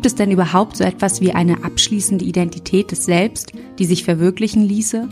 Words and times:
Gibt 0.00 0.06
es 0.06 0.14
denn 0.14 0.30
überhaupt 0.30 0.78
so 0.78 0.84
etwas 0.84 1.20
wie 1.20 1.32
eine 1.32 1.62
abschließende 1.62 2.24
Identität 2.24 2.90
des 2.90 3.04
Selbst, 3.04 3.52
die 3.78 3.84
sich 3.84 4.02
verwirklichen 4.02 4.62
ließe? 4.62 5.06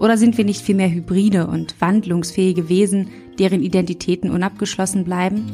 Oder 0.00 0.18
sind 0.18 0.36
wir 0.36 0.44
nicht 0.44 0.60
vielmehr 0.60 0.90
hybride 0.90 1.46
und 1.46 1.80
wandlungsfähige 1.80 2.68
Wesen, 2.68 3.10
deren 3.38 3.62
Identitäten 3.62 4.32
unabgeschlossen 4.32 5.04
bleiben? 5.04 5.46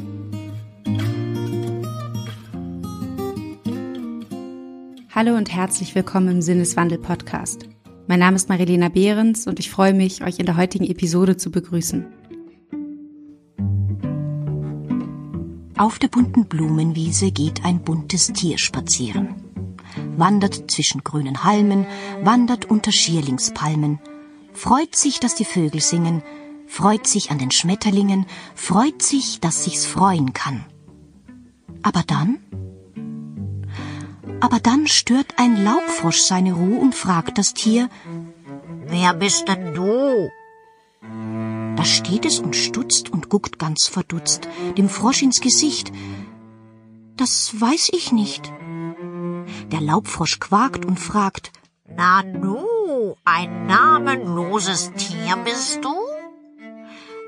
Hallo 5.13 5.35
und 5.35 5.53
herzlich 5.53 5.93
willkommen 5.93 6.29
im 6.29 6.41
Sinneswandel 6.41 6.97
Podcast. 6.97 7.67
Mein 8.07 8.17
Name 8.17 8.35
ist 8.35 8.49
Marilena 8.49 8.89
Behrens 8.89 9.45
und 9.45 9.59
ich 9.59 9.69
freue 9.69 9.93
mich, 9.93 10.23
euch 10.23 10.39
in 10.39 10.47
der 10.47 10.57
heutigen 10.57 10.85
Episode 10.85 11.37
zu 11.37 11.51
begrüßen. 11.51 12.07
Auf 15.77 15.99
der 15.99 16.07
bunten 16.07 16.45
Blumenwiese 16.45 17.31
geht 17.31 17.65
ein 17.65 17.81
buntes 17.81 18.31
Tier 18.31 18.57
spazieren. 18.57 19.35
Wandert 20.15 20.71
zwischen 20.71 21.03
grünen 21.03 21.43
Halmen, 21.43 21.85
wandert 22.21 22.65
unter 22.65 22.93
Schierlingspalmen, 22.93 23.99
freut 24.53 24.95
sich, 24.95 25.19
dass 25.19 25.35
die 25.35 25.43
Vögel 25.43 25.81
singen, 25.81 26.23
freut 26.65 27.07
sich 27.07 27.29
an 27.29 27.39
den 27.39 27.51
Schmetterlingen, 27.51 28.25
freut 28.55 29.01
sich, 29.01 29.41
dass 29.41 29.65
sich's 29.65 29.85
freuen 29.85 30.31
kann. 30.31 30.65
Aber 31.83 32.03
dann? 32.07 32.39
Aber 34.39 34.59
dann 34.59 34.87
stört 34.87 35.37
ein 35.37 35.61
Laubfrosch 35.61 36.19
seine 36.21 36.53
Ruhe 36.53 36.79
und 36.79 36.95
fragt 36.95 37.37
das 37.37 37.53
Tier, 37.53 37.89
Wer 38.87 39.13
bist 39.13 39.47
denn 39.47 39.73
du? 39.73 40.29
Da 41.75 41.83
steht 41.83 42.25
es 42.25 42.39
und 42.39 42.55
stutzt 42.55 43.11
und 43.11 43.29
guckt 43.29 43.59
ganz 43.59 43.87
verdutzt 43.87 44.47
dem 44.77 44.89
Frosch 44.89 45.21
ins 45.21 45.41
Gesicht. 45.41 45.91
Das 47.17 47.59
weiß 47.59 47.89
ich 47.93 48.11
nicht. 48.11 48.51
Der 49.71 49.81
Laubfrosch 49.81 50.39
quakt 50.39 50.85
und 50.85 50.99
fragt, 50.99 51.51
Na 51.87 52.23
nu, 52.23 53.15
ein 53.23 53.67
namenloses 53.67 54.91
Tier 54.93 55.37
bist 55.43 55.83
du? 55.83 55.93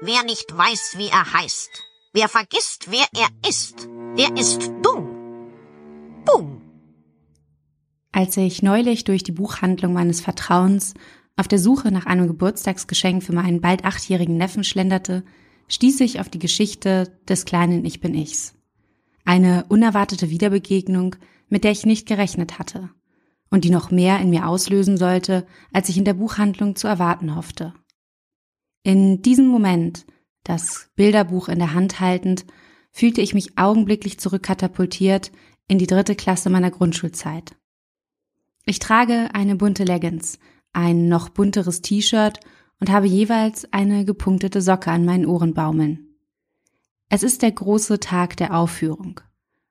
Wer 0.02 0.24
nicht 0.24 0.56
weiß, 0.56 0.96
wie 0.98 1.08
er 1.08 1.34
heißt, 1.34 1.70
wer 2.14 2.30
vergisst, 2.30 2.92
wer 2.92 3.06
er 3.16 3.50
ist, 3.50 3.88
der 4.18 4.36
ist 4.38 4.72
dumm. 4.84 5.08
Bumm. 6.26 6.62
Als 8.12 8.38
ich 8.38 8.62
neulich 8.62 9.04
durch 9.04 9.24
die 9.24 9.32
Buchhandlung 9.32 9.94
meines 9.94 10.22
Vertrauens 10.22 10.94
auf 11.38 11.48
der 11.48 11.60
Suche 11.60 11.92
nach 11.92 12.06
einem 12.06 12.28
Geburtstagsgeschenk 12.28 13.24
für 13.24 13.34
meinen 13.34 13.62
bald 13.62 13.86
achtjährigen 13.86 14.38
Neffen 14.38 14.64
schlenderte, 14.64 15.24
stieß 15.68 16.02
ich 16.02 16.20
auf 16.20 16.30
die 16.30 16.40
Geschichte 16.40 17.18
des 17.30 17.46
kleinen 17.46 17.86
Ich 17.86 18.02
bin 18.02 18.16
Ichs. 18.16 18.56
Eine 19.24 19.66
unerwartete 19.70 20.30
Wiederbegegnung, 20.30 21.16
mit 21.48 21.64
der 21.64 21.72
ich 21.72 21.86
nicht 21.86 22.08
gerechnet 22.08 22.60
hatte 22.60 22.90
und 23.50 23.64
die 23.64 23.70
noch 23.70 23.92
mehr 23.92 24.20
in 24.20 24.30
mir 24.30 24.48
auslösen 24.48 24.98
sollte, 24.98 25.46
als 25.72 25.90
ich 25.90 25.98
in 25.98 26.06
der 26.06 26.16
Buchhandlung 26.16 26.76
zu 26.76 26.88
erwarten 26.88 27.36
hoffte. 27.36 27.74
In 28.84 29.22
diesem 29.22 29.48
Moment, 29.48 30.06
das 30.44 30.90
Bilderbuch 30.96 31.50
in 31.50 31.60
der 31.60 31.74
Hand 31.74 32.00
haltend, 32.00 32.46
fühlte 32.92 33.22
ich 33.22 33.34
mich 33.34 33.58
augenblicklich 33.58 34.20
zurückkatapultiert 34.20 35.32
in 35.68 35.78
die 35.78 35.88
dritte 35.88 36.16
Klasse 36.16 36.50
meiner 36.50 36.72
Grundschulzeit. 36.72 37.56
Ich 38.66 38.80
trage 38.80 39.30
eine 39.34 39.56
bunte 39.56 39.84
Leggings, 39.84 40.40
ein 40.78 41.10
noch 41.10 41.30
bunteres 41.30 41.82
T-Shirt 41.82 42.40
und 42.80 42.92
habe 42.92 43.08
jeweils 43.08 43.74
eine 43.74 44.06
gepunktete 44.06 44.62
Socke 44.62 44.92
an 44.92 45.06
meinen 45.06 45.26
Ohren 45.26 45.56
baumeln. 45.56 46.16
Es 47.10 47.24
ist 47.24 47.42
der 47.42 47.52
große 47.52 48.00
Tag 48.00 48.38
der 48.38 48.56
Aufführung 48.56 49.20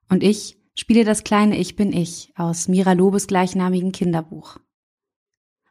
und 0.09 0.25
ich 0.25 0.59
spiele 0.75 1.05
das 1.05 1.23
kleine 1.23 1.59
Ich 1.59 1.77
bin 1.77 1.93
ich 1.93 2.33
aus 2.35 2.67
Mira 2.67 2.93
Lobes 2.93 3.29
gleichnamigen 3.29 3.93
Kinderbuch. 3.93 4.59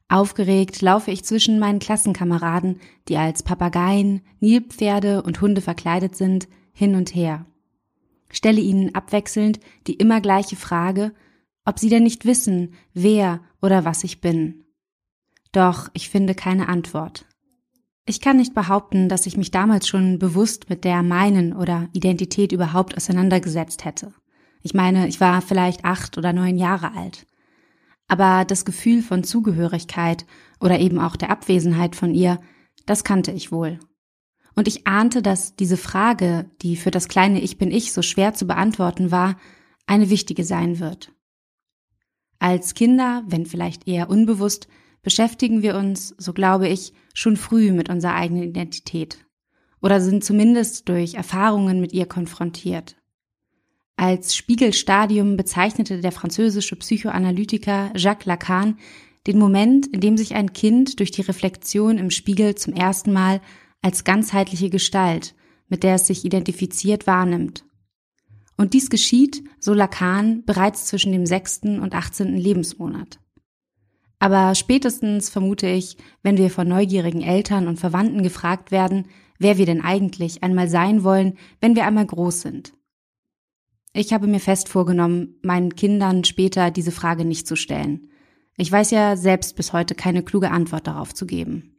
Aufgeregt 0.07 0.81
laufe 0.81 1.11
ich 1.11 1.25
zwischen 1.25 1.59
meinen 1.59 1.79
Klassenkameraden, 1.79 2.79
die 3.09 3.17
als 3.17 3.43
Papageien, 3.43 4.21
Nilpferde 4.39 5.21
und 5.21 5.41
Hunde 5.41 5.59
verkleidet 5.59 6.15
sind, 6.15 6.47
hin 6.71 6.95
und 6.95 7.13
her. 7.13 7.45
Stelle 8.31 8.61
ihnen 8.61 8.95
abwechselnd 8.95 9.59
die 9.87 9.95
immer 9.95 10.21
gleiche 10.21 10.55
Frage, 10.55 11.13
ob 11.65 11.79
sie 11.79 11.89
denn 11.89 12.03
nicht 12.03 12.25
wissen, 12.25 12.75
wer 12.93 13.41
oder 13.61 13.83
was 13.83 14.03
ich 14.05 14.21
bin. 14.21 14.64
Doch 15.55 15.87
ich 15.93 16.09
finde 16.09 16.35
keine 16.35 16.67
Antwort. 16.67 17.25
Ich 18.05 18.19
kann 18.19 18.35
nicht 18.35 18.53
behaupten, 18.53 19.07
dass 19.07 19.25
ich 19.25 19.37
mich 19.37 19.51
damals 19.51 19.87
schon 19.87 20.19
bewusst 20.19 20.69
mit 20.69 20.83
der 20.83 21.01
meinen 21.01 21.53
oder 21.53 21.87
Identität 21.93 22.51
überhaupt 22.51 22.97
auseinandergesetzt 22.97 23.85
hätte. 23.85 24.13
Ich 24.63 24.73
meine, 24.73 25.07
ich 25.07 25.21
war 25.21 25.41
vielleicht 25.41 25.85
acht 25.85 26.17
oder 26.17 26.33
neun 26.33 26.57
Jahre 26.57 26.93
alt. 26.93 27.25
Aber 28.09 28.43
das 28.43 28.65
Gefühl 28.65 29.01
von 29.01 29.23
Zugehörigkeit 29.23 30.25
oder 30.59 30.77
eben 30.79 30.99
auch 30.99 31.15
der 31.15 31.29
Abwesenheit 31.29 31.95
von 31.95 32.13
ihr, 32.13 32.41
das 32.85 33.05
kannte 33.05 33.31
ich 33.31 33.49
wohl. 33.53 33.79
Und 34.55 34.67
ich 34.67 34.85
ahnte, 34.85 35.21
dass 35.21 35.55
diese 35.55 35.77
Frage, 35.77 36.51
die 36.63 36.75
für 36.75 36.91
das 36.91 37.07
kleine 37.07 37.39
Ich 37.39 37.57
bin 37.57 37.71
ich 37.71 37.93
so 37.93 38.01
schwer 38.01 38.33
zu 38.33 38.45
beantworten 38.45 39.09
war, 39.09 39.37
eine 39.87 40.09
wichtige 40.09 40.43
sein 40.43 40.79
wird. 40.79 41.13
Als 42.39 42.73
Kinder, 42.73 43.23
wenn 43.25 43.45
vielleicht 43.45 43.87
eher 43.87 44.09
unbewusst, 44.09 44.67
beschäftigen 45.05 45.61
wir 45.61 45.75
uns, 45.75 46.15
so 46.17 46.33
glaube 46.33 46.67
ich, 46.67 46.91
schon 47.13 47.37
früh 47.37 47.71
mit 47.71 47.89
unserer 47.89 48.15
eigenen 48.15 48.43
Identität 48.43 49.19
oder 49.81 50.01
sind 50.01 50.23
zumindest 50.23 50.89
durch 50.89 51.13
Erfahrungen 51.13 51.79
mit 51.79 51.93
ihr 51.93 52.07
konfrontiert. 52.07 52.95
Als 53.97 54.35
Spiegelstadium 54.35 55.37
bezeichnete 55.37 56.01
der 56.01 56.11
französische 56.11 56.75
Psychoanalytiker 56.75 57.91
Jacques 57.95 58.25
Lacan 58.25 58.77
den 59.27 59.37
Moment, 59.37 59.85
in 59.87 60.01
dem 60.01 60.17
sich 60.17 60.33
ein 60.33 60.53
Kind 60.53 60.99
durch 60.99 61.11
die 61.11 61.21
Reflexion 61.21 61.99
im 61.99 62.09
Spiegel 62.09 62.55
zum 62.55 62.73
ersten 62.73 63.13
Mal 63.13 63.41
als 63.83 64.03
ganzheitliche 64.03 64.71
Gestalt, 64.71 65.35
mit 65.67 65.83
der 65.83 65.95
es 65.95 66.07
sich 66.07 66.25
identifiziert, 66.25 67.05
wahrnimmt. 67.05 67.63
Und 68.57 68.73
dies 68.73 68.89
geschieht, 68.89 69.43
so 69.59 69.73
Lacan, 69.73 70.43
bereits 70.45 70.85
zwischen 70.85 71.11
dem 71.11 71.27
sechsten 71.27 71.79
und 71.79 71.93
achtzehnten 71.93 72.37
Lebensmonat. 72.37 73.19
Aber 74.19 74.55
spätestens 74.55 75.29
vermute 75.29 75.67
ich, 75.67 75.97
wenn 76.23 76.37
wir 76.37 76.49
von 76.49 76.67
neugierigen 76.67 77.21
Eltern 77.21 77.67
und 77.67 77.79
Verwandten 77.79 78.23
gefragt 78.23 78.71
werden, 78.71 79.07
wer 79.39 79.57
wir 79.57 79.65
denn 79.65 79.81
eigentlich 79.81 80.43
einmal 80.43 80.69
sein 80.69 81.03
wollen, 81.03 81.37
wenn 81.59 81.75
wir 81.75 81.85
einmal 81.85 82.05
groß 82.05 82.41
sind. 82.41 82.73
Ich 83.93 84.13
habe 84.13 84.27
mir 84.27 84.39
fest 84.39 84.69
vorgenommen, 84.69 85.39
meinen 85.41 85.75
Kindern 85.75 86.23
später 86.23 86.71
diese 86.71 86.91
Frage 86.91 87.23
nicht 87.25 87.47
zu 87.47 87.55
stellen. 87.55 88.09
Ich 88.57 88.71
weiß 88.71 88.91
ja 88.91 89.17
selbst 89.17 89.55
bis 89.55 89.73
heute 89.73 89.95
keine 89.95 90.23
kluge 90.23 90.51
Antwort 90.51 90.87
darauf 90.87 91.13
zu 91.13 91.25
geben. 91.25 91.77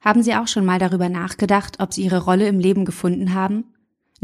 Haben 0.00 0.22
Sie 0.22 0.34
auch 0.34 0.48
schon 0.48 0.66
mal 0.66 0.78
darüber 0.78 1.08
nachgedacht, 1.08 1.80
ob 1.80 1.94
Sie 1.94 2.02
Ihre 2.02 2.22
Rolle 2.24 2.46
im 2.46 2.58
Leben 2.58 2.84
gefunden 2.84 3.32
haben? 3.32 3.73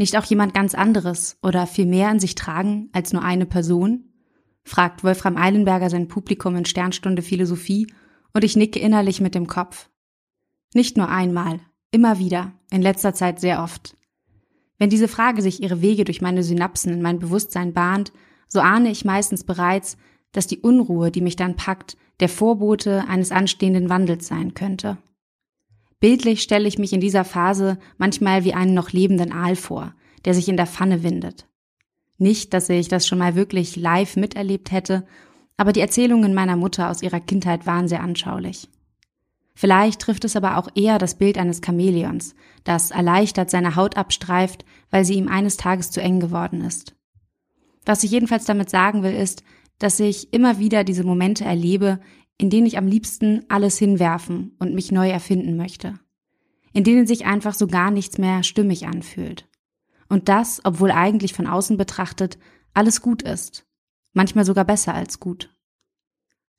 Nicht 0.01 0.17
auch 0.17 0.25
jemand 0.25 0.55
ganz 0.55 0.73
anderes 0.73 1.37
oder 1.43 1.67
viel 1.67 1.85
mehr 1.85 2.09
an 2.09 2.19
sich 2.19 2.33
tragen 2.33 2.89
als 2.91 3.13
nur 3.13 3.21
eine 3.21 3.45
Person? 3.45 4.05
fragt 4.63 5.03
Wolfram 5.03 5.37
Eilenberger 5.37 5.91
sein 5.91 6.07
Publikum 6.07 6.55
in 6.55 6.65
Sternstunde 6.65 7.21
Philosophie 7.21 7.85
und 8.33 8.43
ich 8.43 8.55
nicke 8.55 8.79
innerlich 8.79 9.21
mit 9.21 9.35
dem 9.35 9.45
Kopf. 9.45 9.91
Nicht 10.73 10.97
nur 10.97 11.07
einmal, 11.07 11.59
immer 11.91 12.17
wieder, 12.17 12.51
in 12.71 12.81
letzter 12.81 13.13
Zeit 13.13 13.39
sehr 13.39 13.61
oft. 13.61 13.95
Wenn 14.79 14.89
diese 14.89 15.07
Frage 15.07 15.43
sich 15.43 15.61
ihre 15.61 15.83
Wege 15.83 16.03
durch 16.03 16.19
meine 16.19 16.41
Synapsen 16.41 16.93
in 16.93 17.03
mein 17.03 17.19
Bewusstsein 17.19 17.71
bahnt, 17.71 18.11
so 18.47 18.59
ahne 18.59 18.89
ich 18.89 19.05
meistens 19.05 19.43
bereits, 19.43 19.97
dass 20.31 20.47
die 20.47 20.61
Unruhe, 20.61 21.11
die 21.11 21.21
mich 21.21 21.35
dann 21.35 21.55
packt, 21.55 21.95
der 22.21 22.29
Vorbote 22.29 23.07
eines 23.07 23.31
anstehenden 23.31 23.87
Wandels 23.89 24.25
sein 24.25 24.55
könnte. 24.55 24.97
Bildlich 26.01 26.41
stelle 26.41 26.67
ich 26.67 26.79
mich 26.79 26.93
in 26.93 26.99
dieser 26.99 27.23
Phase 27.23 27.77
manchmal 27.97 28.43
wie 28.43 28.53
einen 28.53 28.73
noch 28.73 28.91
lebenden 28.91 29.31
Aal 29.31 29.55
vor, 29.55 29.93
der 30.25 30.33
sich 30.33 30.49
in 30.49 30.57
der 30.57 30.65
Pfanne 30.65 31.03
windet. 31.03 31.47
Nicht, 32.17 32.53
dass 32.53 32.69
ich 32.69 32.87
das 32.87 33.07
schon 33.07 33.19
mal 33.19 33.35
wirklich 33.35 33.75
live 33.75 34.15
miterlebt 34.17 34.71
hätte, 34.71 35.05
aber 35.57 35.73
die 35.73 35.79
Erzählungen 35.79 36.33
meiner 36.33 36.55
Mutter 36.55 36.89
aus 36.89 37.03
ihrer 37.03 37.19
Kindheit 37.19 37.67
waren 37.67 37.87
sehr 37.87 38.01
anschaulich. 38.01 38.67
Vielleicht 39.53 40.01
trifft 40.01 40.25
es 40.25 40.35
aber 40.35 40.57
auch 40.57 40.69
eher 40.73 40.97
das 40.97 41.15
Bild 41.19 41.37
eines 41.37 41.61
Chamäleons, 41.63 42.33
das 42.63 42.89
erleichtert 42.89 43.51
seine 43.51 43.75
Haut 43.75 43.95
abstreift, 43.95 44.65
weil 44.89 45.05
sie 45.05 45.13
ihm 45.15 45.27
eines 45.27 45.57
Tages 45.57 45.91
zu 45.91 46.01
eng 46.01 46.19
geworden 46.19 46.61
ist. 46.61 46.95
Was 47.85 48.03
ich 48.03 48.09
jedenfalls 48.09 48.45
damit 48.45 48.71
sagen 48.71 49.03
will, 49.03 49.13
ist, 49.13 49.43
dass 49.77 49.99
ich 49.99 50.33
immer 50.33 50.57
wieder 50.57 50.83
diese 50.83 51.03
Momente 51.03 51.43
erlebe, 51.43 51.99
in 52.41 52.49
denen 52.49 52.65
ich 52.65 52.79
am 52.79 52.87
liebsten 52.87 53.45
alles 53.49 53.77
hinwerfen 53.77 54.55
und 54.57 54.73
mich 54.73 54.91
neu 54.91 55.07
erfinden 55.07 55.57
möchte. 55.57 55.99
In 56.73 56.83
denen 56.83 57.05
sich 57.05 57.27
einfach 57.27 57.53
so 57.53 57.67
gar 57.67 57.91
nichts 57.91 58.17
mehr 58.17 58.41
stimmig 58.41 58.87
anfühlt. 58.87 59.47
Und 60.09 60.27
das, 60.27 60.59
obwohl 60.63 60.89
eigentlich 60.89 61.35
von 61.35 61.45
außen 61.45 61.77
betrachtet 61.77 62.39
alles 62.73 63.03
gut 63.03 63.21
ist. 63.21 63.67
Manchmal 64.13 64.43
sogar 64.43 64.65
besser 64.65 64.95
als 64.95 65.19
gut. 65.19 65.55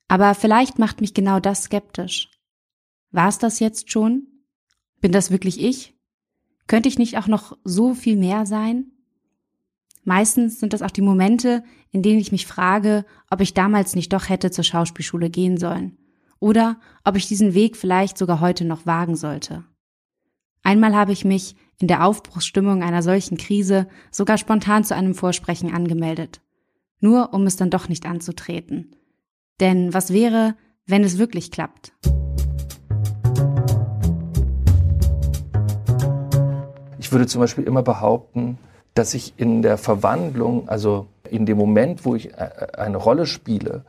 Aber 0.07 0.33
vielleicht 0.35 0.79
macht 0.79 1.01
mich 1.01 1.13
genau 1.13 1.41
das 1.41 1.63
skeptisch. 1.63 2.31
War 3.11 3.27
es 3.27 3.37
das 3.37 3.59
jetzt 3.59 3.91
schon? 3.91 4.27
Bin 5.01 5.11
das 5.11 5.31
wirklich 5.31 5.59
ich? 5.61 5.99
Könnte 6.65 6.87
ich 6.87 6.97
nicht 6.97 7.17
auch 7.17 7.27
noch 7.27 7.57
so 7.65 7.93
viel 7.93 8.15
mehr 8.15 8.45
sein? 8.45 8.92
Meistens 10.03 10.59
sind 10.59 10.73
das 10.73 10.81
auch 10.81 10.91
die 10.91 11.01
Momente, 11.01 11.63
in 11.91 12.01
denen 12.01 12.19
ich 12.19 12.31
mich 12.31 12.45
frage, 12.45 13.05
ob 13.29 13.39
ich 13.39 13.53
damals 13.53 13.95
nicht 13.95 14.11
doch 14.11 14.27
hätte 14.27 14.51
zur 14.51 14.63
Schauspielschule 14.63 15.29
gehen 15.29 15.57
sollen 15.57 15.97
oder 16.39 16.77
ob 17.05 17.15
ich 17.15 17.27
diesen 17.27 17.53
Weg 17.53 17.77
vielleicht 17.77 18.17
sogar 18.17 18.41
heute 18.41 18.65
noch 18.65 18.85
wagen 18.85 19.15
sollte. 19.15 19.63
Einmal 20.61 20.93
habe 20.93 21.13
ich 21.13 21.23
mich 21.23 21.55
in 21.79 21.87
der 21.87 22.05
Aufbruchsstimmung 22.05 22.83
einer 22.83 23.01
solchen 23.01 23.37
Krise 23.37 23.87
sogar 24.11 24.37
spontan 24.37 24.83
zu 24.83 24.93
einem 24.93 25.15
Vorsprechen 25.15 25.73
angemeldet, 25.73 26.41
nur 26.99 27.33
um 27.33 27.45
es 27.45 27.55
dann 27.55 27.69
doch 27.69 27.87
nicht 27.87 28.05
anzutreten. 28.05 28.95
Denn 29.61 29.93
was 29.93 30.11
wäre, 30.11 30.55
wenn 30.85 31.03
es 31.03 31.17
wirklich 31.17 31.49
klappt? 31.49 31.93
Ich 36.99 37.11
würde 37.11 37.27
zum 37.27 37.39
Beispiel 37.39 37.63
immer 37.63 37.83
behaupten, 37.83 38.57
dass 38.93 39.13
ich 39.13 39.33
in 39.37 39.61
der 39.61 39.77
Verwandlung, 39.77 40.69
also 40.69 41.07
in 41.29 41.45
dem 41.45 41.57
Moment, 41.57 42.05
wo 42.05 42.15
ich 42.15 42.33
äh, 42.33 42.67
eine 42.77 42.97
Rolle 42.97 43.25
spiele, 43.25 43.85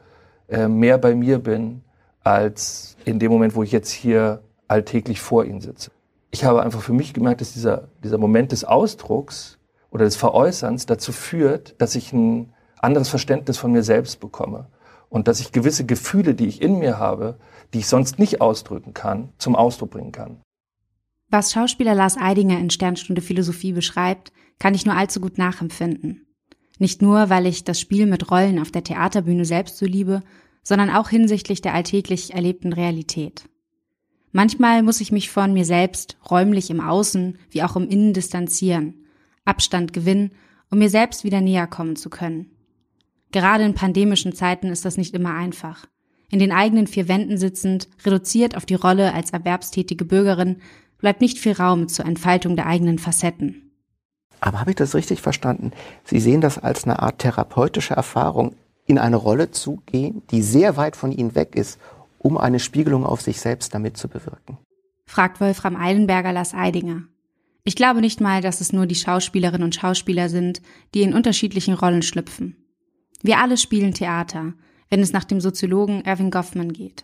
äh, 0.48 0.68
mehr 0.68 0.98
bei 0.98 1.14
mir 1.14 1.38
bin, 1.38 1.82
als 2.22 2.96
in 3.04 3.18
dem 3.18 3.30
Moment, 3.30 3.54
wo 3.54 3.62
ich 3.62 3.72
jetzt 3.72 3.90
hier 3.90 4.40
alltäglich 4.66 5.20
vor 5.20 5.44
Ihnen 5.44 5.60
sitze. 5.60 5.90
Ich 6.30 6.44
habe 6.44 6.62
einfach 6.62 6.82
für 6.82 6.92
mich 6.92 7.12
gemerkt, 7.12 7.40
dass 7.40 7.52
dieser, 7.52 7.88
dieser 8.02 8.18
Moment 8.18 8.52
des 8.52 8.64
Ausdrucks 8.64 9.58
oder 9.90 10.04
des 10.04 10.16
Veräußerns 10.16 10.86
dazu 10.86 11.12
führt, 11.12 11.74
dass 11.78 11.94
ich 11.94 12.12
ein 12.12 12.52
anderes 12.80 13.08
Verständnis 13.08 13.58
von 13.58 13.72
mir 13.72 13.82
selbst 13.82 14.20
bekomme 14.20 14.66
und 15.08 15.28
dass 15.28 15.40
ich 15.40 15.52
gewisse 15.52 15.84
Gefühle, 15.84 16.34
die 16.34 16.46
ich 16.46 16.60
in 16.60 16.78
mir 16.78 16.98
habe, 16.98 17.36
die 17.72 17.78
ich 17.78 17.86
sonst 17.86 18.18
nicht 18.18 18.40
ausdrücken 18.40 18.94
kann, 18.94 19.28
zum 19.38 19.54
Ausdruck 19.54 19.90
bringen 19.90 20.12
kann. 20.12 20.40
Was 21.34 21.52
Schauspieler 21.52 21.96
Lars 21.96 22.16
Eidinger 22.16 22.60
in 22.60 22.70
Sternstunde 22.70 23.20
Philosophie 23.20 23.72
beschreibt, 23.72 24.30
kann 24.60 24.72
ich 24.72 24.86
nur 24.86 24.94
allzu 24.94 25.20
gut 25.20 25.36
nachempfinden. 25.36 26.28
Nicht 26.78 27.02
nur, 27.02 27.28
weil 27.28 27.46
ich 27.46 27.64
das 27.64 27.80
Spiel 27.80 28.06
mit 28.06 28.30
Rollen 28.30 28.60
auf 28.60 28.70
der 28.70 28.84
Theaterbühne 28.84 29.44
selbst 29.44 29.76
so 29.76 29.84
liebe, 29.84 30.22
sondern 30.62 30.90
auch 30.90 31.08
hinsichtlich 31.08 31.60
der 31.60 31.74
alltäglich 31.74 32.34
erlebten 32.34 32.72
Realität. 32.72 33.48
Manchmal 34.30 34.84
muss 34.84 35.00
ich 35.00 35.10
mich 35.10 35.28
von 35.28 35.52
mir 35.52 35.64
selbst 35.64 36.18
räumlich 36.30 36.70
im 36.70 36.80
Außen 36.80 37.36
wie 37.50 37.64
auch 37.64 37.74
im 37.74 37.88
Innen 37.88 38.12
distanzieren, 38.12 39.04
Abstand 39.44 39.92
gewinnen, 39.92 40.30
um 40.70 40.78
mir 40.78 40.88
selbst 40.88 41.24
wieder 41.24 41.40
näher 41.40 41.66
kommen 41.66 41.96
zu 41.96 42.10
können. 42.10 42.52
Gerade 43.32 43.64
in 43.64 43.74
pandemischen 43.74 44.36
Zeiten 44.36 44.68
ist 44.68 44.84
das 44.84 44.96
nicht 44.96 45.14
immer 45.14 45.34
einfach. 45.34 45.86
In 46.30 46.38
den 46.38 46.52
eigenen 46.52 46.86
vier 46.86 47.08
Wänden 47.08 47.38
sitzend, 47.38 47.88
reduziert 48.04 48.56
auf 48.56 48.66
die 48.66 48.74
Rolle 48.74 49.12
als 49.14 49.32
erwerbstätige 49.32 50.04
Bürgerin, 50.04 50.58
bleibt 51.04 51.20
nicht 51.20 51.38
viel 51.38 51.52
Raum 51.52 51.86
zur 51.88 52.06
Entfaltung 52.06 52.56
der 52.56 52.64
eigenen 52.64 52.98
Facetten. 52.98 53.70
Aber 54.40 54.58
habe 54.58 54.70
ich 54.70 54.76
das 54.76 54.94
richtig 54.94 55.20
verstanden? 55.20 55.72
Sie 56.02 56.18
sehen 56.18 56.40
das 56.40 56.56
als 56.56 56.84
eine 56.84 57.00
Art 57.00 57.18
therapeutische 57.18 57.92
Erfahrung, 57.92 58.54
in 58.86 58.96
eine 58.96 59.16
Rolle 59.16 59.50
zu 59.50 59.82
gehen, 59.84 60.22
die 60.30 60.40
sehr 60.40 60.78
weit 60.78 60.96
von 60.96 61.12
Ihnen 61.12 61.34
weg 61.34 61.56
ist, 61.56 61.78
um 62.16 62.38
eine 62.38 62.58
Spiegelung 62.58 63.04
auf 63.04 63.20
sich 63.20 63.38
selbst 63.38 63.74
damit 63.74 63.98
zu 63.98 64.08
bewirken? 64.08 64.56
Fragt 65.04 65.42
Wolfram 65.42 65.76
Eilenberger 65.76 66.32
Lars 66.32 66.54
Eidinger. 66.54 67.02
Ich 67.64 67.76
glaube 67.76 68.00
nicht 68.00 68.22
mal, 68.22 68.40
dass 68.40 68.62
es 68.62 68.72
nur 68.72 68.86
die 68.86 68.94
Schauspielerinnen 68.94 69.62
und 69.62 69.74
Schauspieler 69.74 70.30
sind, 70.30 70.62
die 70.94 71.02
in 71.02 71.12
unterschiedlichen 71.12 71.74
Rollen 71.74 72.00
schlüpfen. 72.00 72.56
Wir 73.22 73.40
alle 73.40 73.58
spielen 73.58 73.92
Theater, 73.92 74.54
wenn 74.88 75.00
es 75.00 75.12
nach 75.12 75.24
dem 75.24 75.42
Soziologen 75.42 76.00
Irving 76.06 76.30
Goffman 76.30 76.72
geht. 76.72 77.02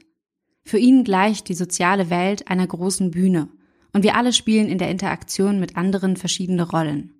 Für 0.64 0.78
ihn 0.78 1.04
gleicht 1.04 1.50
die 1.50 1.54
soziale 1.54 2.08
Welt 2.08 2.48
einer 2.48 2.66
großen 2.66 3.10
Bühne 3.10 3.50
und 3.92 4.02
wir 4.02 4.16
alle 4.16 4.32
spielen 4.32 4.68
in 4.68 4.78
der 4.78 4.90
Interaktion 4.90 5.60
mit 5.60 5.76
anderen 5.76 6.16
verschiedene 6.16 6.62
Rollen 6.62 7.14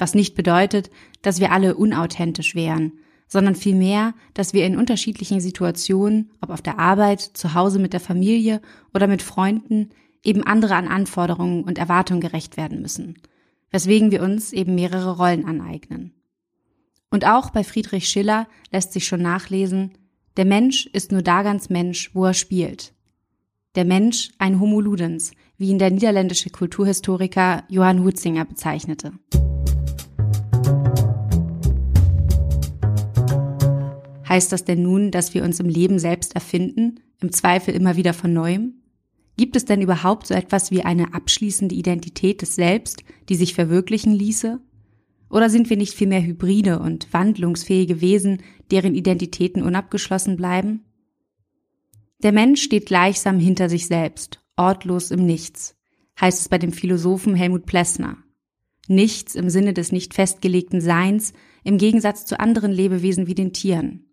was 0.00 0.14
nicht 0.14 0.34
bedeutet, 0.34 0.90
dass 1.22 1.40
wir 1.40 1.52
alle 1.52 1.76
unauthentisch 1.76 2.54
wären, 2.54 2.92
sondern 3.28 3.54
vielmehr, 3.54 4.14
dass 4.34 4.52
wir 4.52 4.66
in 4.66 4.76
unterschiedlichen 4.76 5.40
Situationen, 5.40 6.30
ob 6.40 6.50
auf 6.50 6.62
der 6.62 6.78
Arbeit, 6.78 7.20
zu 7.20 7.54
Hause 7.54 7.78
mit 7.78 7.92
der 7.92 8.00
Familie 8.00 8.60
oder 8.92 9.06
mit 9.06 9.22
Freunden, 9.22 9.90
eben 10.24 10.42
andere 10.42 10.74
an 10.74 10.88
Anforderungen 10.88 11.64
und 11.64 11.78
Erwartungen 11.78 12.20
gerecht 12.20 12.56
werden 12.56 12.82
müssen, 12.82 13.18
weswegen 13.70 14.10
wir 14.10 14.22
uns 14.22 14.52
eben 14.52 14.74
mehrere 14.74 15.16
Rollen 15.16 15.44
aneignen. 15.44 16.14
Und 17.10 17.26
auch 17.26 17.50
bei 17.50 17.64
Friedrich 17.64 18.08
Schiller 18.08 18.46
lässt 18.70 18.92
sich 18.92 19.06
schon 19.06 19.22
nachlesen, 19.22 19.92
der 20.36 20.44
Mensch 20.44 20.86
ist 20.86 21.12
nur 21.12 21.22
da 21.22 21.42
ganz 21.42 21.70
Mensch, 21.70 22.14
wo 22.14 22.24
er 22.24 22.34
spielt. 22.34 22.94
Der 23.74 23.84
Mensch 23.84 24.30
ein 24.38 24.60
Homo 24.60 24.80
ludens, 24.80 25.32
wie 25.60 25.68
ihn 25.68 25.78
der 25.78 25.90
niederländische 25.90 26.48
Kulturhistoriker 26.48 27.64
Johann 27.68 28.02
Hutzinger 28.02 28.46
bezeichnete. 28.46 29.12
Heißt 34.26 34.52
das 34.52 34.64
denn 34.64 34.82
nun, 34.82 35.10
dass 35.10 35.34
wir 35.34 35.44
uns 35.44 35.60
im 35.60 35.68
Leben 35.68 35.98
selbst 35.98 36.34
erfinden, 36.34 37.00
im 37.20 37.30
Zweifel 37.30 37.74
immer 37.74 37.96
wieder 37.96 38.14
von 38.14 38.32
neuem? 38.32 38.80
Gibt 39.36 39.54
es 39.54 39.66
denn 39.66 39.82
überhaupt 39.82 40.28
so 40.28 40.34
etwas 40.34 40.70
wie 40.70 40.82
eine 40.82 41.12
abschließende 41.12 41.74
Identität 41.74 42.40
des 42.40 42.54
Selbst, 42.54 43.04
die 43.28 43.34
sich 43.34 43.52
verwirklichen 43.52 44.14
ließe? 44.14 44.60
Oder 45.28 45.50
sind 45.50 45.68
wir 45.68 45.76
nicht 45.76 45.92
vielmehr 45.92 46.22
hybride 46.22 46.78
und 46.78 47.12
wandlungsfähige 47.12 48.00
Wesen, 48.00 48.42
deren 48.70 48.94
Identitäten 48.94 49.62
unabgeschlossen 49.62 50.38
bleiben? 50.38 50.84
Der 52.22 52.32
Mensch 52.32 52.62
steht 52.62 52.86
gleichsam 52.86 53.38
hinter 53.38 53.68
sich 53.68 53.86
selbst, 53.86 54.39
ortlos 54.60 55.10
im 55.10 55.26
Nichts, 55.26 55.76
heißt 56.20 56.40
es 56.40 56.48
bei 56.48 56.58
dem 56.58 56.72
Philosophen 56.72 57.34
Helmut 57.34 57.66
Plessner. 57.66 58.18
Nichts 58.86 59.34
im 59.34 59.50
Sinne 59.50 59.74
des 59.74 59.90
nicht 59.90 60.14
festgelegten 60.14 60.80
Seins, 60.80 61.32
im 61.64 61.78
Gegensatz 61.78 62.26
zu 62.26 62.38
anderen 62.38 62.70
Lebewesen 62.70 63.26
wie 63.26 63.34
den 63.34 63.52
Tieren 63.52 64.10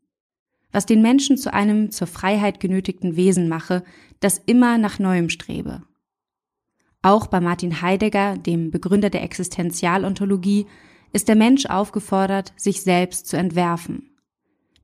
was 0.71 0.85
den 0.85 1.01
Menschen 1.01 1.37
zu 1.37 1.53
einem 1.53 1.91
zur 1.91 2.07
Freiheit 2.07 2.59
genötigten 2.59 3.15
Wesen 3.15 3.47
mache, 3.47 3.83
das 4.19 4.41
immer 4.45 4.77
nach 4.77 4.99
Neuem 4.99 5.29
strebe. 5.29 5.83
Auch 7.01 7.27
bei 7.27 7.39
Martin 7.39 7.81
Heidegger, 7.81 8.37
dem 8.37 8.71
Begründer 8.71 9.09
der 9.09 9.23
Existenzialontologie, 9.23 10.65
ist 11.13 11.29
der 11.29 11.35
Mensch 11.35 11.65
aufgefordert, 11.67 12.53
sich 12.57 12.81
selbst 12.81 13.27
zu 13.27 13.37
entwerfen. 13.37 14.11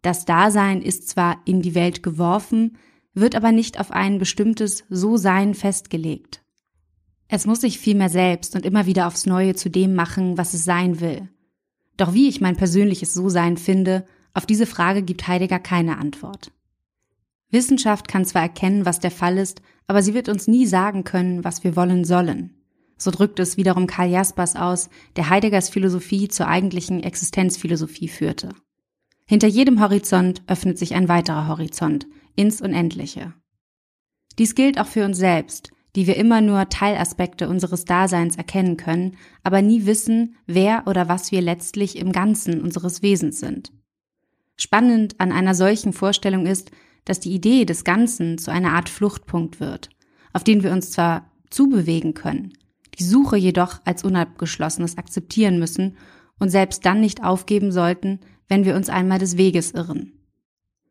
Das 0.02 0.26
Dasein 0.26 0.82
ist 0.82 1.10
zwar 1.10 1.42
in 1.46 1.62
die 1.62 1.76
Welt 1.76 2.02
geworfen, 2.02 2.78
wird 3.14 3.36
aber 3.36 3.52
nicht 3.52 3.80
auf 3.80 3.92
ein 3.92 4.18
bestimmtes 4.18 4.84
So-Sein 4.90 5.54
festgelegt. 5.54 6.42
Es 7.28 7.46
muss 7.46 7.62
sich 7.62 7.80
vielmehr 7.80 8.10
selbst 8.10 8.56
und 8.56 8.66
immer 8.66 8.86
wieder 8.86 9.08
aufs 9.08 9.26
Neue 9.26 9.56
zu 9.56 9.70
dem 9.70 9.96
machen, 9.96 10.38
was 10.38 10.54
es 10.54 10.66
sein 10.66 11.00
will. 11.00 11.30
Doch 11.98 12.14
wie 12.14 12.28
ich 12.28 12.42
mein 12.42 12.56
persönliches 12.56 13.14
So-Sein 13.14 13.58
finde, 13.58 14.06
auf 14.34 14.46
diese 14.46 14.66
Frage 14.66 15.04
gibt 15.04 15.28
Heidegger 15.28 15.60
keine 15.60 15.98
Antwort. 15.98 16.52
Wissenschaft 17.50 18.08
kann 18.08 18.26
zwar 18.26 18.42
erkennen, 18.42 18.86
was 18.86 19.00
der 19.00 19.12
Fall 19.12 19.38
ist, 19.38 19.62
aber 19.86 20.02
sie 20.02 20.16
wird 20.16 20.28
uns 20.28 20.48
nie 20.48 20.66
sagen 20.66 21.04
können, 21.04 21.44
was 21.44 21.64
wir 21.64 21.76
wollen 21.76 22.04
sollen. 22.04 22.56
So 22.98 23.12
drückt 23.12 23.40
es 23.40 23.58
wiederum 23.58 23.86
Karl 23.86 24.10
Jaspers 24.10 24.56
aus, 24.56 24.90
der 25.18 25.30
Heideggers 25.30 25.70
Philosophie 25.70 26.30
zur 26.30 26.48
eigentlichen 26.48 27.04
Existenzphilosophie 27.04 28.08
führte. 28.08 28.50
Hinter 29.26 29.48
jedem 29.48 29.80
Horizont 29.80 30.42
öffnet 30.48 30.78
sich 30.78 30.96
ein 30.96 31.08
weiterer 31.08 31.48
Horizont, 31.48 32.08
ins 32.36 32.62
Unendliche. 32.62 33.34
Dies 34.40 34.56
gilt 34.56 34.80
auch 34.80 34.88
für 34.88 35.06
uns 35.06 35.18
selbst, 35.18 35.72
die 35.96 36.08
wir 36.08 36.18
immer 36.18 36.42
nur 36.42 36.70
Teilaspekte 36.70 37.48
unseres 37.48 37.86
Daseins 37.86 38.36
erkennen 38.36 38.78
können, 38.78 39.18
aber 39.44 39.62
nie 39.62 39.86
wissen, 39.86 40.36
wer 40.48 40.88
oder 40.88 41.08
was 41.08 41.32
wir 41.32 41.42
letztlich 41.42 41.98
im 41.98 42.12
Ganzen 42.12 42.62
unseres 42.62 43.02
Wesens 43.02 43.40
sind. 43.40 43.72
Spannend 44.56 45.20
an 45.20 45.32
einer 45.32 45.56
solchen 45.56 45.94
Vorstellung 45.94 46.46
ist, 46.46 46.72
dass 47.06 47.20
die 47.20 47.34
Idee 47.34 47.66
des 47.66 47.84
Ganzen 47.84 48.38
zu 48.38 48.52
einer 48.52 48.74
Art 48.74 48.90
Fluchtpunkt 48.90 49.60
wird, 49.60 49.90
auf 50.32 50.44
den 50.44 50.64
wir 50.64 50.72
uns 50.72 50.92
zwar 50.92 51.32
zubewegen 51.50 52.14
können, 52.14 52.54
die 52.98 53.04
Suche 53.04 53.38
jedoch 53.38 53.82
als 53.86 54.04
unabgeschlossenes 54.04 54.98
akzeptieren 54.98 55.60
müssen 55.60 55.98
und 56.40 56.50
selbst 56.50 56.86
dann 56.86 57.02
nicht 57.02 57.24
aufgeben 57.24 57.72
sollten, 57.72 58.20
wenn 58.48 58.66
wir 58.66 58.76
uns 58.76 58.90
einmal 58.90 59.20
des 59.20 59.38
Weges 59.38 59.72
irren. 59.72 60.14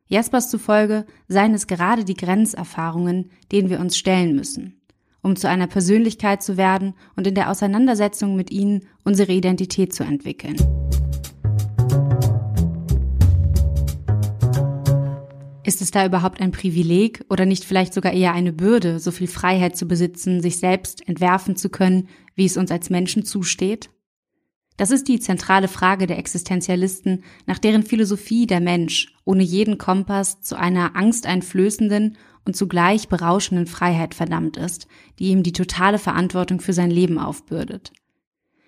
Jaspers 0.09 0.51
zufolge 0.51 1.07
seien 1.29 1.55
es 1.55 1.67
gerade 1.67 2.05
die 2.05 2.17
Grenzerfahrungen, 2.17 3.31
denen 3.51 3.71
wir 3.71 3.81
uns 3.81 3.97
stellen 3.97 4.35
müssen, 4.35 4.81
um 5.23 5.37
zu 5.37 5.49
einer 5.49 5.67
Persönlichkeit 5.67 6.43
zu 6.43 6.57
werden 6.57 6.95
und 7.17 7.27
in 7.27 7.35
der 7.35 7.51
Auseinandersetzung 7.51 8.37
mit 8.37 8.51
ihnen 8.51 8.87
unsere 9.05 9.33
Identität 9.33 9.95
zu 9.95 10.05
entwickeln. 10.05 10.57
Ist 15.65 15.81
es 15.81 15.93
da 15.93 16.05
überhaupt 16.05 16.41
ein 16.41 16.51
Privileg 16.51 17.25
oder 17.31 17.47
nicht 17.47 17.65
vielleicht 17.65 17.95
sogar 17.95 18.13
eher 18.13 18.35
eine 18.35 18.53
Bürde, 18.53 18.99
so 18.99 19.13
viel 19.13 19.29
Freiheit 19.29 19.77
zu 19.77 19.87
besitzen, 19.87 20.43
sich 20.43 20.59
selbst 20.59 21.09
entwerfen 21.09 21.55
zu 21.57 21.71
können, 21.71 22.09
wie 22.35 22.45
es 22.45 22.57
uns 22.57 22.73
als 22.73 22.91
Menschen 22.91 23.25
zusteht? 23.25 23.89
Das 24.83 24.91
ist 24.91 25.07
die 25.07 25.21
zentrale 25.21 25.69
Frage 25.69 26.09
der 26.09 26.19
Existenzialisten, 26.19 27.23
nach 27.47 27.61
deren 27.61 27.85
Philosophie 27.85 28.49
der 28.49 28.59
Mensch 28.59 29.15
ohne 29.25 29.45
jeden 29.45 29.79
Kompass 29.79 30.41
zu 30.41 30.59
einer 30.59 30.97
angsteinflößenden 30.97 32.17
und 32.45 32.57
zugleich 32.57 33.07
berauschenden 33.07 33.69
Freiheit 33.69 34.13
verdammt 34.13 34.57
ist, 34.57 34.89
die 35.21 35.29
ihm 35.29 35.45
die 35.45 35.53
totale 35.53 36.01
Verantwortung 36.01 36.59
für 36.59 36.73
sein 36.73 36.91
Leben 36.91 37.21
aufbürdet. 37.21 37.93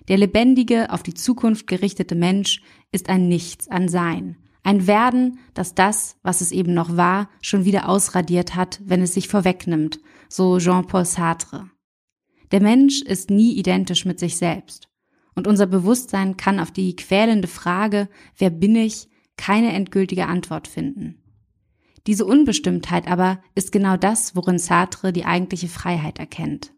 Der 0.07 0.17
lebendige, 0.17 0.93
auf 0.93 1.03
die 1.03 1.15
Zukunft 1.15 1.67
gerichtete 1.67 2.15
Mensch 2.15 2.63
ist 2.93 3.09
ein 3.09 3.27
Nichts, 3.27 3.67
ein 3.67 3.89
Sein, 3.89 4.37
ein 4.63 4.87
Werden, 4.87 5.41
das 5.53 5.75
das, 5.75 6.15
was 6.23 6.43
es 6.43 6.53
eben 6.53 6.75
noch 6.75 6.97
war, 6.97 7.29
schon 7.41 7.65
wieder 7.65 7.89
ausradiert 7.89 8.55
hat, 8.55 8.81
wenn 8.85 9.03
es 9.03 9.15
sich 9.15 9.27
vorwegnimmt, 9.27 9.99
so 10.29 10.59
Jean-Paul 10.59 11.07
Sartre. 11.07 11.71
Der 12.53 12.61
Mensch 12.63 13.03
ist 13.03 13.31
nie 13.31 13.55
identisch 13.59 14.05
mit 14.05 14.21
sich 14.21 14.37
selbst. 14.37 14.94
Und 15.35 15.47
unser 15.47 15.67
Bewusstsein 15.67 16.37
kann 16.37 16.61
auf 16.61 16.71
die 16.71 16.95
quälende 16.97 17.49
Frage, 17.49 18.09
wer 18.39 18.51
bin 18.51 18.77
ich, 18.77 19.09
keine 19.37 19.73
endgültige 19.73 20.27
Antwort 20.27 20.69
finden. 20.69 21.21
Diese 22.07 22.27
Unbestimmtheit 22.27 23.09
aber 23.09 23.43
ist 23.55 23.73
genau 23.73 23.97
das, 23.97 24.37
worin 24.37 24.59
Sartre 24.59 25.13
die 25.13 25.25
eigentliche 25.25 25.69
Freiheit 25.69 26.19
erkennt. 26.19 26.73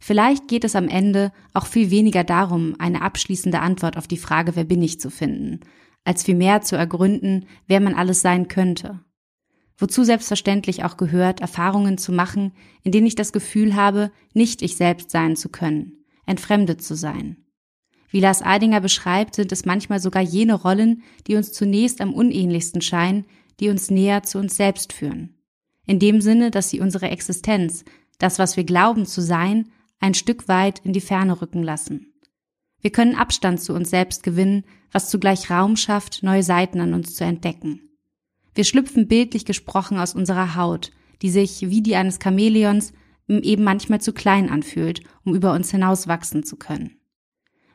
Vielleicht 0.00 0.48
geht 0.48 0.64
es 0.64 0.74
am 0.74 0.88
Ende 0.88 1.32
auch 1.52 1.66
viel 1.66 1.90
weniger 1.90 2.24
darum, 2.24 2.74
eine 2.78 3.02
abschließende 3.02 3.60
Antwort 3.60 3.96
auf 3.96 4.08
die 4.08 4.16
Frage, 4.16 4.56
wer 4.56 4.64
bin 4.64 4.82
ich 4.82 5.00
zu 5.00 5.10
finden, 5.10 5.60
als 6.04 6.24
vielmehr 6.24 6.60
zu 6.62 6.76
ergründen, 6.76 7.46
wer 7.66 7.80
man 7.80 7.94
alles 7.94 8.20
sein 8.20 8.48
könnte. 8.48 9.00
Wozu 9.78 10.04
selbstverständlich 10.04 10.84
auch 10.84 10.96
gehört, 10.96 11.40
Erfahrungen 11.40 11.98
zu 11.98 12.12
machen, 12.12 12.52
in 12.82 12.92
denen 12.92 13.06
ich 13.06 13.14
das 13.14 13.32
Gefühl 13.32 13.74
habe, 13.74 14.10
nicht 14.34 14.62
ich 14.62 14.76
selbst 14.76 15.10
sein 15.10 15.36
zu 15.36 15.48
können, 15.48 16.01
entfremdet 16.32 16.82
zu 16.82 16.96
sein. 16.96 17.36
Wie 18.10 18.20
Lars 18.20 18.42
Eidinger 18.42 18.80
beschreibt, 18.80 19.36
sind 19.36 19.52
es 19.52 19.64
manchmal 19.64 20.00
sogar 20.00 20.22
jene 20.22 20.54
Rollen, 20.54 21.02
die 21.26 21.36
uns 21.36 21.52
zunächst 21.52 22.00
am 22.00 22.12
unähnlichsten 22.12 22.82
scheinen, 22.82 23.24
die 23.60 23.68
uns 23.68 23.90
näher 23.90 24.22
zu 24.24 24.38
uns 24.38 24.56
selbst 24.56 24.92
führen. 24.92 25.36
In 25.86 25.98
dem 25.98 26.20
Sinne, 26.20 26.50
dass 26.50 26.68
sie 26.68 26.80
unsere 26.80 27.10
Existenz, 27.10 27.84
das, 28.18 28.38
was 28.38 28.56
wir 28.56 28.64
glauben 28.64 29.06
zu 29.06 29.22
sein, 29.22 29.68
ein 30.00 30.14
Stück 30.14 30.48
weit 30.48 30.80
in 30.80 30.92
die 30.92 31.00
Ferne 31.00 31.40
rücken 31.40 31.62
lassen. 31.62 32.12
Wir 32.80 32.90
können 32.90 33.14
Abstand 33.14 33.60
zu 33.60 33.72
uns 33.72 33.90
selbst 33.90 34.22
gewinnen, 34.24 34.64
was 34.90 35.08
zugleich 35.08 35.50
Raum 35.50 35.76
schafft, 35.76 36.22
neue 36.22 36.42
Seiten 36.42 36.80
an 36.80 36.94
uns 36.94 37.14
zu 37.14 37.24
entdecken. 37.24 37.80
Wir 38.54 38.64
schlüpfen 38.64 39.08
bildlich 39.08 39.44
gesprochen 39.44 39.98
aus 39.98 40.14
unserer 40.14 40.56
Haut, 40.56 40.90
die 41.22 41.30
sich, 41.30 41.62
wie 41.62 41.82
die 41.82 41.96
eines 41.96 42.18
Chamäleons, 42.22 42.92
eben 43.40 43.64
manchmal 43.64 44.00
zu 44.00 44.12
klein 44.12 44.50
anfühlt, 44.50 45.02
um 45.24 45.34
über 45.34 45.52
uns 45.52 45.70
hinauswachsen 45.70 46.42
zu 46.42 46.56
können. 46.56 46.98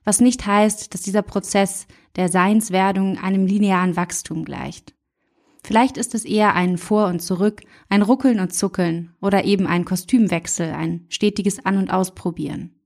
Was 0.03 0.21
nicht 0.21 0.45
heißt, 0.45 0.93
dass 0.93 1.01
dieser 1.01 1.21
Prozess 1.21 1.87
der 2.15 2.29
Seinswerdung 2.29 3.17
einem 3.17 3.45
linearen 3.45 3.95
Wachstum 3.95 4.45
gleicht. 4.45 4.93
Vielleicht 5.63 5.97
ist 5.97 6.15
es 6.15 6.23
eher 6.23 6.55
ein 6.55 6.77
Vor 6.77 7.07
und 7.07 7.21
Zurück, 7.21 7.61
ein 7.89 8.01
Ruckeln 8.01 8.39
und 8.39 8.53
Zuckeln 8.53 9.13
oder 9.21 9.43
eben 9.43 9.67
ein 9.67 9.83
Kostümwechsel, 9.83 10.71
ein 10.71 11.05
stetiges 11.09 11.65
An- 11.65 11.77
und 11.77 11.91
Ausprobieren. 11.91 12.79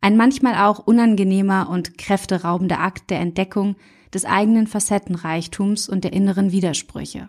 Ein 0.00 0.16
manchmal 0.16 0.56
auch 0.56 0.80
unangenehmer 0.80 1.68
und 1.70 1.96
kräfteraubender 1.96 2.80
Akt 2.80 3.10
der 3.10 3.20
Entdeckung 3.20 3.76
des 4.12 4.24
eigenen 4.24 4.66
Facettenreichtums 4.66 5.88
und 5.88 6.04
der 6.04 6.12
inneren 6.12 6.52
Widersprüche. 6.52 7.28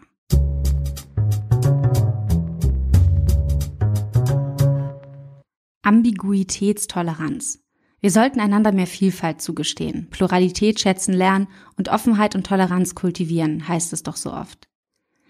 Ambiguitätstoleranz. 5.86 7.60
Wir 8.02 8.10
sollten 8.10 8.40
einander 8.40 8.72
mehr 8.72 8.88
Vielfalt 8.88 9.40
zugestehen, 9.40 10.10
Pluralität 10.10 10.80
schätzen 10.80 11.14
lernen 11.14 11.48
und 11.78 11.90
Offenheit 11.90 12.34
und 12.34 12.48
Toleranz 12.48 12.96
kultivieren, 12.96 13.68
heißt 13.68 13.94
es 13.94 14.02
doch 14.02 14.16
so 14.16 14.34
oft. 14.34 14.68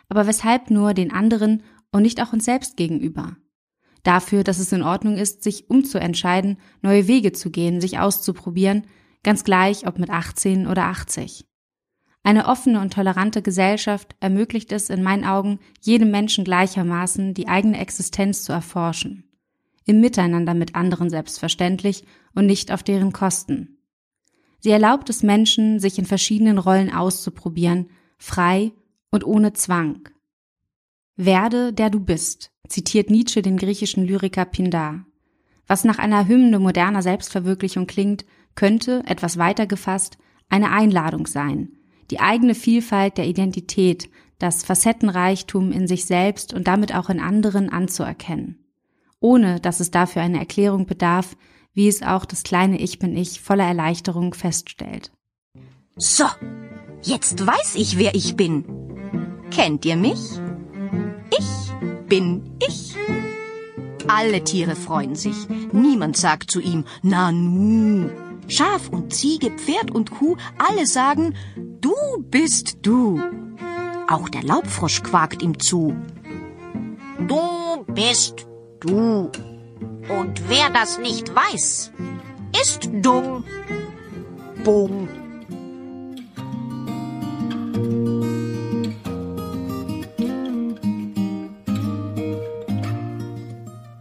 Aber 0.07 0.27
weshalb 0.27 0.71
nur 0.71 0.93
den 0.93 1.12
anderen 1.12 1.62
und 1.91 2.03
nicht 2.03 2.21
auch 2.21 2.31
uns 2.31 2.45
selbst 2.45 2.77
gegenüber? 2.77 3.35
Dafür, 4.03 4.45
dass 4.45 4.59
es 4.59 4.71
in 4.71 4.81
Ordnung 4.81 5.17
ist, 5.17 5.43
sich 5.43 5.69
umzuentscheiden, 5.69 6.57
neue 6.81 7.09
Wege 7.09 7.33
zu 7.33 7.51
gehen, 7.51 7.81
sich 7.81 8.00
auszuprobieren, 8.00 8.88
ganz 9.24 9.43
gleich 9.43 9.85
ob 9.88 10.00
mit 10.00 10.09
18 10.09 10.67
oder 10.67 10.85
80. 10.85 11.45
Eine 12.24 12.47
offene 12.47 12.79
und 12.79 12.93
tolerante 12.93 13.41
Gesellschaft 13.41 14.15
ermöglicht 14.21 14.71
es 14.71 14.89
in 14.89 15.03
meinen 15.03 15.25
Augen 15.25 15.59
jedem 15.81 16.12
Menschen 16.12 16.45
gleichermaßen, 16.45 17.33
die 17.33 17.50
eigene 17.50 17.77
Existenz 17.77 18.43
zu 18.43 18.53
erforschen. 18.53 19.25
Im 19.86 20.01
Miteinander 20.01 20.54
mit 20.54 20.75
anderen 20.75 21.10
selbstverständlich 21.10 22.04
und 22.34 22.46
nicht 22.46 22.72
auf 22.72 22.84
deren 22.84 23.13
Kosten. 23.13 23.77
Sie 24.60 24.72
erlaubt 24.72 25.10
es 25.10 25.22
Menschen, 25.22 25.80
sich 25.80 26.00
in 26.00 26.06
verschiedenen 26.06 26.58
Rollen 26.58 26.92
auszuprobieren, 26.92 27.89
frei 28.18 28.72
und 29.12 29.24
ohne 29.24 29.54
Zwang. 29.54 30.10
Werde, 31.15 31.72
der 31.72 31.89
du 31.89 32.00
bist, 32.00 32.51
zitiert 32.68 33.10
Nietzsche 33.10 33.42
den 33.42 33.58
griechischen 33.58 34.06
Lyriker 34.06 34.46
Pindar. 34.46 35.06
Was 35.68 35.84
nach 35.84 36.00
einer 36.00 36.27
Hymne 36.27 36.60
moderner 36.60 37.01
Selbstverwirklichung 37.01 37.88
klingt, 37.88 38.25
könnte, 38.56 39.04
etwas 39.06 39.38
weiter 39.38 39.68
gefasst, 39.68 40.18
eine 40.50 40.72
Einladung 40.72 41.27
sein, 41.27 41.77
die 42.12 42.20
eigene 42.20 42.56
Vielfalt 42.56 43.18
der 43.18 43.27
Identität, 43.27 44.10
das 44.39 44.63
Facettenreichtum 44.63 45.72
in 45.72 45.88
sich 45.88 46.06
selbst 46.06 46.54
und 46.54 46.68
damit 46.68 46.94
auch 46.94 47.10
in 47.10 47.20
anderen 47.20 47.70
anzuerkennen, 47.70 48.64
ohne 49.25 49.60
dass 49.60 49.79
es 49.79 49.89
dafür 49.89 50.22
eine 50.22 50.38
Erklärung 50.38 50.86
bedarf, 50.86 51.36
wie 51.74 51.88
es 51.88 52.03
auch 52.03 52.25
das 52.25 52.44
kleine 52.44 52.79
Ich 52.79 53.00
bin 53.00 53.17
ich 53.17 53.41
voller 53.41 53.65
Erleichterung 53.65 54.36
feststellt. 54.36 55.12
So, 55.96 56.25
jetzt 57.01 57.46
weiß 57.46 57.74
ich, 57.75 57.98
wer 57.98 58.13
ich 58.13 58.36
bin. 58.36 58.65
Kennt 59.50 59.84
ihr 59.84 59.96
mich? 59.96 60.20
Ich 61.36 62.08
bin 62.08 62.51
ich. 62.65 62.96
Alle 64.08 64.44
Tiere 64.44 64.75
freuen 64.75 65.15
sich. 65.15 65.50
Niemand 65.72 66.17
sagt 66.17 66.51
zu 66.51 66.62
ihm, 66.62 66.86
na 67.01 67.32
nu. 67.32 68.12
Schaf 68.48 68.89
und 68.89 69.12
Ziege, 69.12 69.50
Pferd 69.50 69.89
und 69.89 70.12
Kuh, 70.12 70.38
alle 70.60 70.86
sagen, 70.86 71.34
du 71.82 71.96
bist 72.29 72.77
du. 72.84 73.20
Auch 74.08 74.29
der 74.29 74.44
Laubfrosch 74.44 75.01
quakt 75.01 75.41
ihm 75.41 75.58
zu. 75.58 75.96
Du 77.27 77.84
bist 77.91 78.46
du. 78.86 79.32
Und 80.10 80.50
wer 80.50 80.70
das 80.74 81.00
nicht 81.00 81.34
weiß, 81.34 81.92
ist 82.62 82.89
dumm. 83.01 83.44
Bumm. 84.63 85.08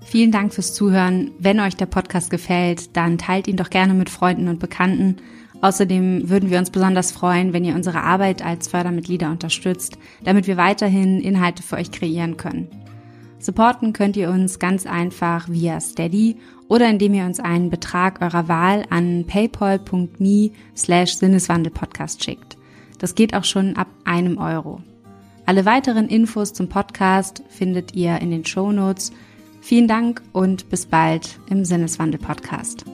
Vielen 0.04 0.30
Dank 0.30 0.54
fürs 0.54 0.72
Zuhören. 0.72 1.32
Wenn 1.40 1.58
euch 1.58 1.74
der 1.74 1.86
Podcast 1.86 2.30
gefällt, 2.30 2.96
dann 2.96 3.18
teilt 3.18 3.48
ihn 3.48 3.56
doch 3.56 3.70
gerne 3.70 3.94
mit 3.94 4.10
Freunden 4.10 4.46
und 4.46 4.60
Bekannten. 4.60 5.16
Außerdem 5.60 6.28
würden 6.28 6.50
wir 6.50 6.58
uns 6.58 6.70
besonders 6.70 7.10
freuen, 7.10 7.52
wenn 7.52 7.64
ihr 7.64 7.74
unsere 7.74 8.02
Arbeit 8.02 8.44
als 8.44 8.68
Fördermitglieder 8.68 9.30
unterstützt, 9.30 9.98
damit 10.22 10.46
wir 10.46 10.56
weiterhin 10.56 11.20
Inhalte 11.20 11.64
für 11.64 11.76
euch 11.76 11.90
kreieren 11.90 12.36
können. 12.36 12.83
Supporten 13.44 13.92
könnt 13.92 14.16
ihr 14.16 14.30
uns 14.30 14.58
ganz 14.58 14.86
einfach 14.86 15.48
via 15.50 15.78
Steady 15.78 16.36
oder 16.68 16.88
indem 16.88 17.12
ihr 17.12 17.26
uns 17.26 17.40
einen 17.40 17.68
Betrag 17.68 18.22
eurer 18.22 18.48
Wahl 18.48 18.84
an 18.88 19.24
paypal.me 19.26 20.50
slash 20.74 21.16
Sinneswandelpodcast 21.16 22.24
schickt. 22.24 22.56
Das 22.98 23.14
geht 23.14 23.34
auch 23.34 23.44
schon 23.44 23.76
ab 23.76 23.88
einem 24.04 24.38
Euro. 24.38 24.80
Alle 25.44 25.66
weiteren 25.66 26.08
Infos 26.08 26.54
zum 26.54 26.68
Podcast 26.68 27.42
findet 27.50 27.94
ihr 27.94 28.18
in 28.22 28.30
den 28.30 28.46
Show 28.46 28.72
Notes 28.72 29.12
Vielen 29.60 29.88
Dank 29.88 30.22
und 30.32 30.68
bis 30.68 30.84
bald 30.86 31.38
im 31.48 31.64
Sinneswandel-Podcast. 31.64 32.84